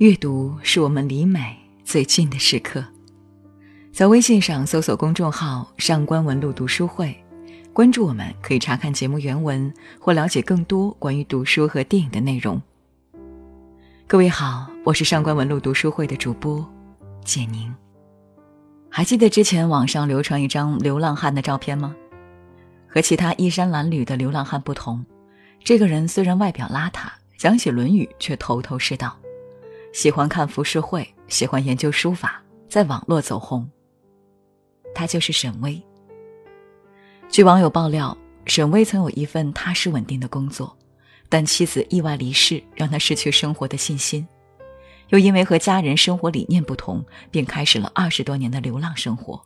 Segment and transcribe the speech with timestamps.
[0.00, 2.82] 阅读是我们离美最近的时刻。
[3.92, 7.14] 在微信上搜索公众号“上官文露读书会”，
[7.74, 12.58] 关注我们，可以查看节目原文或了解更多关于读书和电影的内容。
[14.06, 16.66] 各位好，我是上官文露读书会的主播
[17.22, 17.70] 简宁。
[18.88, 21.94] 还记得之前网上流传一张流浪汉的照片吗？
[22.88, 25.04] 和其他衣衫褴褛的流浪汉不同，
[25.62, 29.14] 这个人虽然外表邋遢，讲起《论语》却头头是道，
[29.92, 33.68] 喜欢看浮世绘，喜欢研究书法，在网络走红。
[34.94, 35.80] 他就是沈巍。
[37.28, 40.76] 据网友爆料，沈巍曾有一份踏实稳定的工作，
[41.28, 44.26] 但妻子意外离世，让他失去生活的信心。
[45.08, 49.40] 又因为和家人生活理念不同，便开始了二十多年的流浪生活。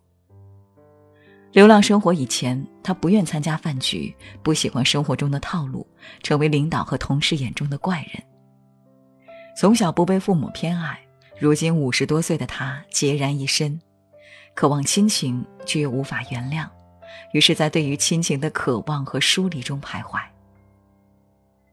[1.53, 5.87] 流浪生活以前，他不愿参加饭局，不喜欢生活中的套路，
[6.23, 8.23] 成为领导和同事眼中的怪人。
[9.57, 10.99] 从小不被父母偏爱，
[11.39, 13.81] 如今五十多岁的他孑然一身，
[14.53, 16.69] 渴望亲情却又无法原谅，
[17.33, 20.21] 于是，在对于亲情的渴望和疏离中徘徊。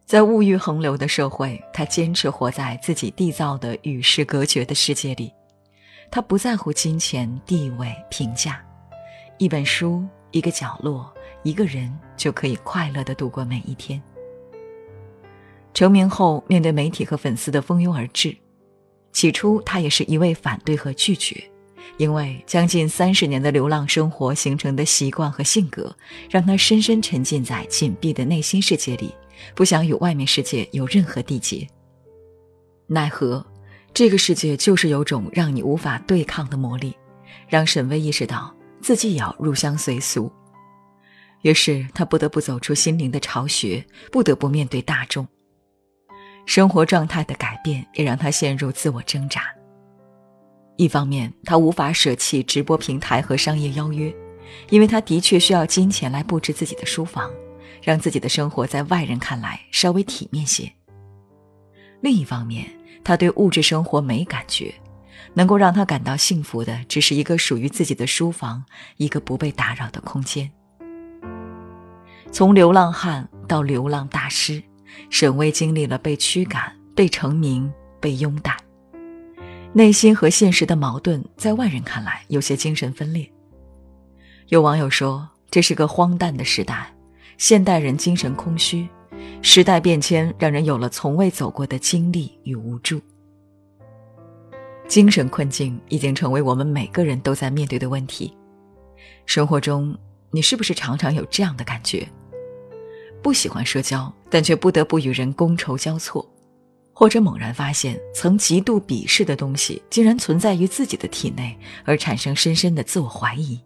[0.05, 5.33] 在物欲横流的社会，他坚持活在自己缔造的与世隔绝的世界里。
[6.11, 8.61] 他不在乎金钱、地位、评价，
[9.37, 14.01] 一本书、一个角落、一个人就可以快乐的度过每一天。
[15.73, 18.35] 成名后，面对媒体和粉丝的蜂拥而至，
[19.13, 21.41] 起初他也是一味反对和拒绝，
[21.97, 25.95] 因为将近三十年的流浪生活形成的习惯和性格，
[26.29, 29.13] 让他深深沉浸在紧闭的内心世界里。
[29.55, 31.67] 不想与外面世界有任何缔结。
[32.85, 33.43] 奈何，
[33.93, 36.93] 这个世界就是有种让你无法对抗的魔力，
[37.47, 40.31] 让沈巍意识到自己也要入乡随俗。
[41.41, 45.27] 于是他不得不走出心灵的巢穴，不得不面对大众。
[46.45, 49.43] 生活状态的改变也让他陷入自我挣扎。
[50.77, 54.13] 一方面，他无法舍弃直播平台和商业邀约，
[54.69, 57.29] 因为他的确需要金钱来布置自己的书房。
[57.83, 60.71] 让自己的生活在外人看来稍微体面些。
[61.99, 62.69] 另一方面，
[63.03, 64.71] 他对物质生活没感觉，
[65.33, 68.63] 能够让他感到幸福的，只是一个属于自己的书房，
[68.97, 70.51] 一个不被打扰的空间。
[72.31, 74.61] 从流浪汉到流浪大师，
[75.09, 78.55] 沈巍经历了被驱赶、被成名、被拥戴，
[79.73, 83.29] 内心和现实的矛盾，在外人看来有些精神分裂。
[84.47, 86.93] 有网友说：“这是个荒诞的时代。”
[87.37, 88.87] 现代人精神空虚，
[89.41, 93.01] 时代变迁让人有了从未走过的经历与无助。
[94.87, 98.31] 精神困境已经成为我们每个人都在面对的问题。
[99.25, 99.97] 生活中，
[100.29, 102.07] 你是不是常常有这样的感觉？
[103.21, 106.27] 不喜欢社交，但却不得不与人觥筹交错，
[106.93, 113.59] 或者猛然发现曾极度鄙视的东西，竟然存在于自己的体内，而产生深深的自我怀疑。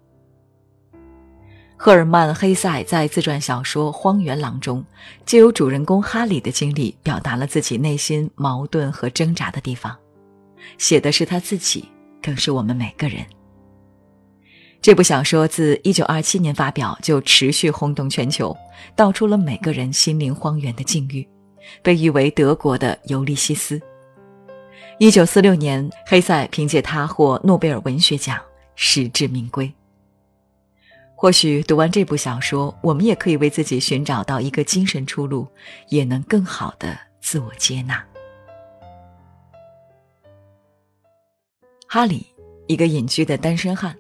[1.78, 4.84] 赫尔曼·黑塞在自传小说《荒原狼》中，
[5.26, 9.96] 借由主人公哈里的经历，表达了自己内心矛盾和挣扎的地方。
[10.78, 11.86] 写的是他自己，
[12.22, 13.26] 更是我们每个人。
[14.86, 18.56] 这部小说自1927年发表就持续轰动全球，
[18.96, 21.28] 道出了每个人心灵荒原的境遇，
[21.82, 23.80] 被誉为德国的《尤利西斯》。
[25.00, 28.40] 1946年，黑塞凭借他获诺贝尔文学奖，
[28.76, 29.74] 实至名归。
[31.16, 35.48] 或许读完这部小说，我们也可以为自己寻找到一个精神出路，
[35.90, 38.06] 也能更好的自我接纳。
[41.88, 42.28] 哈里，
[42.68, 43.98] 一个隐居的单身汉，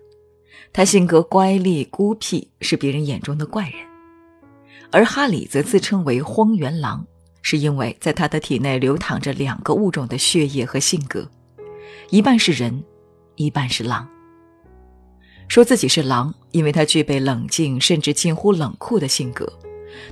[0.75, 3.80] 他性格乖戾孤僻，是别人眼中的怪人，
[4.91, 7.08] 而哈里则自称为荒原狼，
[7.41, 11.31] 是因为在他的体内流淌着两个物种的血液和性格，
[12.09, 12.84] 一半是人，
[13.38, 14.06] 一半是狼。
[15.47, 19.50] 说自己是狼，因为他具备冷静甚至近乎冷酷的性格，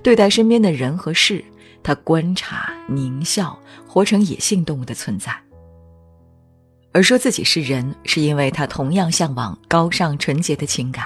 [0.02, 1.44] 对待身边的人和事，
[1.84, 5.43] 他观察、狞笑，活成野性动物的存在。
[6.94, 11.06] 而说自己是人，是因为他同样向往高尚纯洁的情感，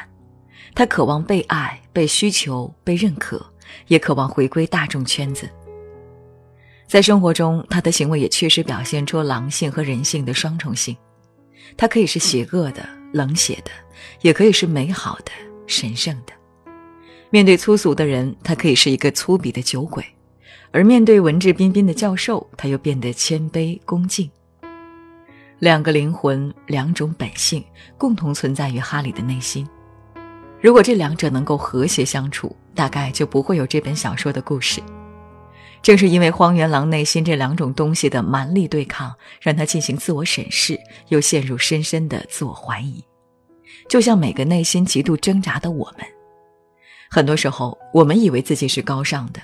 [0.75, 3.43] 他渴望被爱、被需求、被认可，
[3.87, 5.49] 也渴望回归大众圈子。
[6.87, 10.95] 在生活中，他的行为也确实表现出狼性和人性的双重性，
[11.75, 12.87] 他可以是邪恶的。
[13.13, 13.71] 冷血的，
[14.21, 15.31] 也可以是美好的、
[15.65, 16.33] 神圣的。
[17.29, 20.03] 面对粗俗的人，他可以是一个粗鄙的酒鬼；
[20.71, 24.29] 而面对文质彬彬的教授，他又变得谦卑恭敬。
[25.59, 27.63] 两个灵魂，两种本性，
[27.97, 29.67] 共同存在于哈里的内心。
[30.61, 34.81] 如果这两者能够和谐相处，大概就不会有这本小说的故事。
[35.81, 39.11] 正是因为荒原狼内心这两种东西的蛮力对抗，
[39.41, 43.03] 让他进行自我审视，又陷入深深的自我怀疑。
[43.89, 46.05] 就像每个内心极度挣扎的我们，
[47.09, 49.39] 很多时候我们以为自己是高尚的，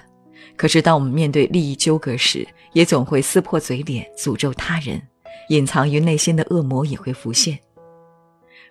[0.56, 5.01] 可是当我们面对利益纠葛时，也总会撕破嘴脸诅咒他人，
[5.50, 7.57] 隐藏于内心的恶魔也会浮现。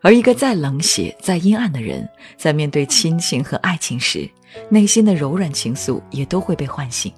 [0.00, 4.29] 而一个再冷血、再阴暗的人，在面对亲情和爱情时，
[4.69, 7.12] 内心的柔软情愫也都会被唤醒。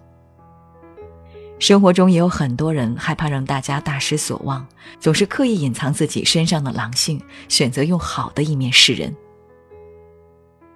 [1.58, 4.66] 生活中也有很多人害怕让大家大失所望，
[5.00, 7.18] 总是刻意隐藏自己身上的狼性，
[7.48, 9.14] 选择用好的一面示人。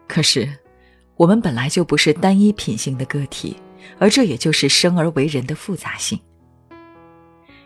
[0.06, 0.48] 可是，
[1.16, 3.54] 我们本来就不是单一品性的个体，
[3.98, 6.18] 而这也就是生而为人的复杂性。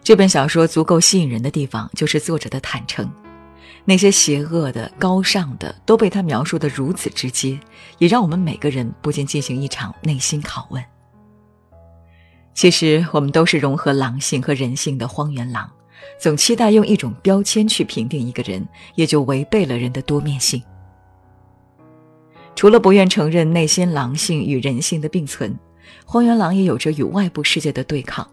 [0.04, 3.08] 这本小说足够吸引人的地方，就是作者的坦诚。
[3.84, 7.58] 那些邪恶的、高尚的，都被他描述的如此直接，
[7.98, 10.82] 也让我们每个人不禁进行一场内心拷问。
[12.52, 15.70] 其实，我们都是融合狼性和人性的荒原狼，
[16.20, 18.66] 总期待用一种标签去评定一个人，
[18.96, 20.60] 也就违背了人的多面性。
[22.54, 25.56] 除了不愿承认内心狼性与人性的并存，
[26.04, 28.28] 荒原狼也有着与外部世界的对抗。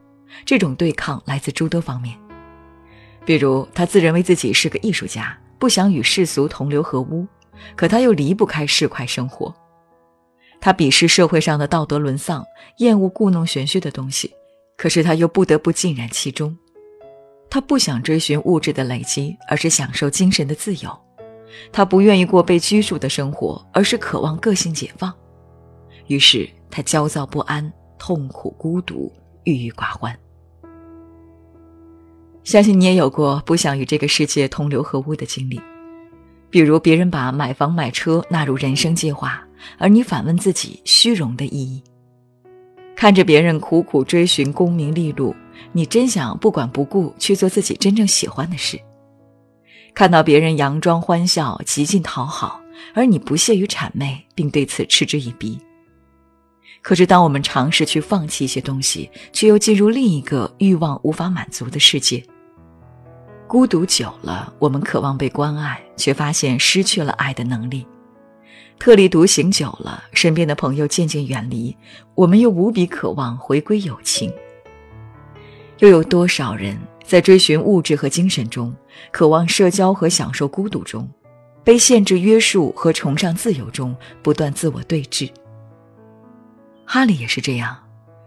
[0.46, 2.18] 这种对抗来自诸多方面。
[3.26, 7.28] 比如，他自认为自己是个艺术家，不想与世俗同流合污，
[7.76, 9.54] 可他又离不开市侩生活。
[10.62, 12.44] 他鄙视社会上的道德沦丧，
[12.78, 14.34] 厌恶故弄玄虚的东西，
[14.78, 16.58] 可是他又不得不浸染其中。
[17.50, 21.00] 他不想追寻物质的累积，而是享受精神的自由。
[21.72, 25.14] 他不愿意过被拘束的生活，而是渴望个性解放。
[26.08, 29.12] 于是，他焦躁不安、痛苦、孤独、
[29.50, 30.16] 郁郁寡欢。
[32.44, 35.60] 相信你也有过不想与这个世界同流合污的经历，
[36.50, 39.44] 比如别人把买房买车纳入人生计划，
[39.78, 41.84] 而你反问自己虚荣的意义；
[42.96, 45.36] 看着别人苦苦追寻功名利禄，
[45.74, 48.78] 你真想不管不顾去做自己真正喜欢的事；
[49.94, 52.60] 看到别人佯装欢笑、极尽讨好，
[52.96, 55.60] 而你不屑于谄媚，并对此嗤之以鼻。
[56.82, 62.24] 可是，当我们尝试去放弃一些东西，却又进入另一个欲望无法满足的世界。
[63.48, 67.86] 孤独久了，我们渴望被关爱，却发现失去了爱的能力；
[68.80, 71.76] 特立独行久了，身边的朋友渐渐远离，
[72.16, 74.32] 我们又无比渴望回归友情。
[75.80, 78.74] 又有多少人在追寻物质和精神中，
[79.12, 81.10] 渴望社交和享受孤独中，
[81.64, 85.30] 被限制约束和崇尚自由中不断自我对峙？
[86.92, 87.78] 哈利也是这样，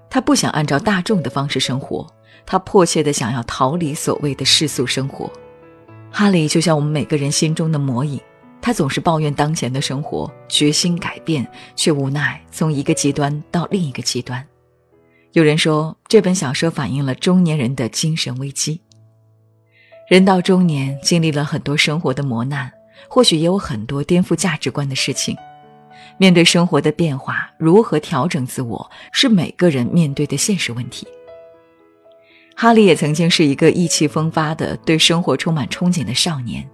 [0.08, 2.06] 他不想按照大众的方式生活。
[2.46, 5.28] 他迫切的想要逃离所谓的世俗生活。
[6.12, 8.20] 哈利就像我们每个人心中的魔影，
[8.60, 11.44] 他总是抱怨当前的生活，决心改变，
[11.74, 14.46] 却无奈从一个极端到另一个极端。
[15.32, 18.80] 有人说，这本小说反映了中年人的精神危机。
[20.08, 22.70] 人到中年，经历了很多生活的磨难，
[23.08, 25.36] 或许也有很多颠覆价值观的事情。
[26.18, 31.06] 面对生活的变化，如何调整自我，是每个人面对的现实问题。
[32.54, 36.68] 哈利也曾经是一个意气风发的、对生活充满憧憬的少年，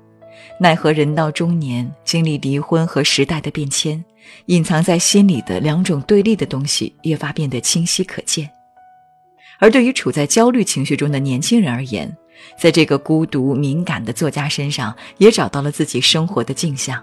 [0.61, 4.05] 奈何人到中年，经历离婚和时代的变迁，
[4.47, 8.51] 隐藏在心里的两种对立的东西越发变得清晰可见。
[9.61, 12.15] 而对于处在焦虑情绪中的年轻人而言，
[12.59, 17.03] 在这个孤独敏感的作家身上，也找到了自己生活的镜像。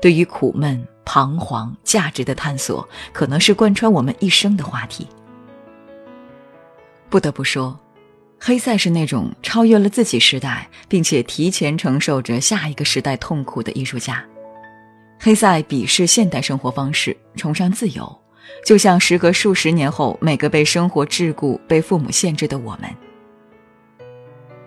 [0.00, 5.06] 对于苦闷、彷徨、价值的探索，可能是贯穿我们一生的话题。
[7.08, 7.78] 不得不说。
[8.44, 14.24] 黑塞是那种超越了自己时代，并且提前承受着下一个时代痛苦的艺术家。
[15.20, 18.20] 黑塞鄙视现代生活方式，崇尚自由，
[18.66, 22.90] 就像时隔数十年后每个被生活桎梏、被父母限制的我们。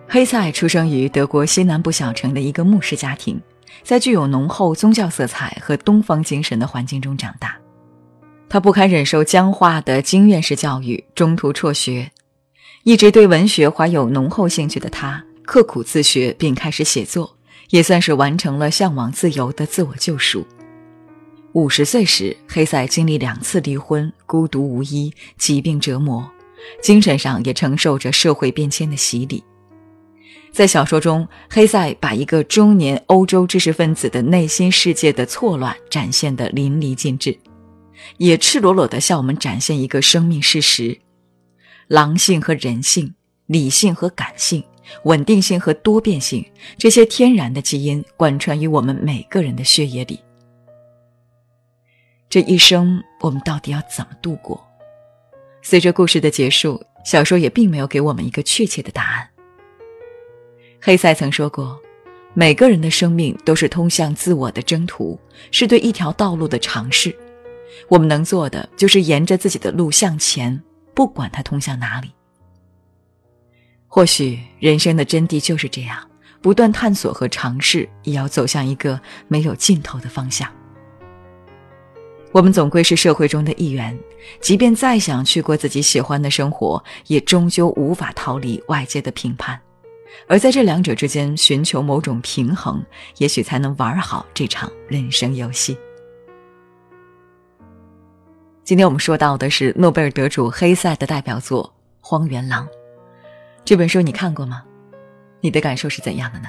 [0.08, 3.38] 黑塞出生于德国西南部小城的一个牧师家庭，
[3.82, 7.56] 在具有浓厚宗教色彩和东方精神的环境中长大。
[8.48, 12.10] 他不堪忍受僵化的经验式教育，中途辍学。
[12.84, 17.36] 一直对文学怀有浓厚兴趣的他，刻苦自学并开始写作，
[17.70, 20.46] 也算是完成了向往自由的自我救赎。
[21.52, 26.30] 五十岁时，黑塞经历两次离婚，孤独无依，疾病折磨，
[26.80, 29.42] 精神上也承受着社会变迁的洗礼。
[30.56, 37.38] 在小说中，黑塞把一个中年欧洲知识分子的内心世界的错乱展现得淋漓尽致，
[38.16, 40.98] 也赤裸裸地向我们展现一个生命事实。
[41.88, 43.12] 狼性和人性，
[43.44, 44.64] 理性和感性，
[45.04, 46.42] 稳定性和多变性，
[46.78, 50.18] 这些天然的基因贯穿于我们每个人的血液里。
[52.30, 54.66] 这一生，我们到底要怎么度过？
[55.60, 59.28] 随着故事的结束，小说也并没有给我们一个确切的答案。
[60.80, 61.80] 黑塞曾说过
[62.34, 65.18] ：“每个人的生命都是通向自我的征途，
[65.50, 67.16] 是对一条道路的尝试。
[67.88, 70.62] 我们能做的就是沿着自己的路向前，
[70.94, 72.12] 不管它通向哪里。
[73.88, 75.98] 或许人生的真谛就是这样，
[76.40, 80.48] 不断探索和尝试，也要走向一个没有尽头的方向。”
[82.32, 83.98] 我们总归是社会中的一员，
[84.42, 89.58] 即便再想去过自己喜欢的生活，也终究无法逃离外界的评判。
[90.28, 92.84] 而在这两者之间寻求某种平衡，
[93.18, 95.76] 也许才能玩好这场人生游戏。
[98.64, 101.64] 今天我们说到的是诺贝尔得主黑塞的代表作
[102.00, 102.66] 《荒原狼》
[103.64, 104.62] 这本书，你看过吗？
[105.40, 106.48] 你的感受是怎样的呢？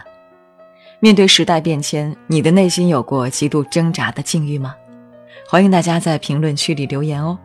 [0.99, 4.75] 面对时代变迁，你的内心有过极度挣扎的境遇吗？
[5.47, 7.37] 欢迎大家在评论区里留言哦。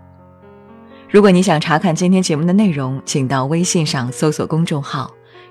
[1.10, 5.10] 如果你想查看今天节目的内容，请到微信上搜索公众号“